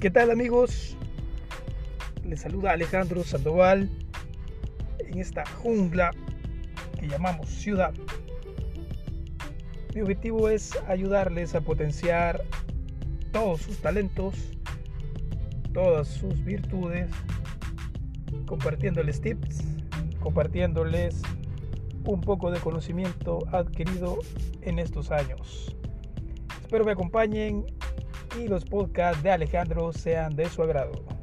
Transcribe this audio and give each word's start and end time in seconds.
¿Qué 0.00 0.08
tal 0.10 0.30
amigos? 0.30 0.96
Les 2.24 2.40
saluda 2.40 2.72
Alejandro 2.72 3.22
Sandoval 3.22 3.90
en 4.98 5.18
esta 5.18 5.44
jungla 5.44 6.12
que 6.98 7.06
llamamos 7.06 7.50
ciudad. 7.50 7.92
Mi 9.94 10.00
objetivo 10.00 10.48
es 10.48 10.74
ayudarles 10.88 11.54
a 11.54 11.60
potenciar 11.60 12.40
todos 13.30 13.60
sus 13.60 13.76
talentos, 13.82 14.34
todas 15.74 16.08
sus 16.08 16.42
virtudes, 16.46 17.10
compartiéndoles 18.46 19.20
tips, 19.20 19.64
compartiéndoles 20.18 21.20
un 22.06 22.22
poco 22.22 22.50
de 22.50 22.58
conocimiento 22.60 23.40
adquirido 23.52 24.16
en 24.62 24.78
estos 24.78 25.10
años. 25.10 25.76
Espero 26.62 26.86
me 26.86 26.92
acompañen 26.92 27.66
y 28.38 28.48
los 28.48 28.64
podcasts 28.64 29.22
de 29.22 29.30
Alejandro 29.30 29.92
sean 29.92 30.34
de 30.36 30.48
su 30.48 30.62
agrado. 30.62 31.19